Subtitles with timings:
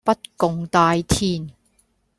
[0.03, 1.51] 不共戴天